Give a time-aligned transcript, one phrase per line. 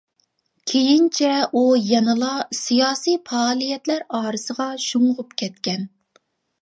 [0.69, 5.87] كېيىنچە ئۇ يەنىلا سىياسىي پائالىيەتلەر ئارىسىغا شۇڭغۇپ كەتكەن.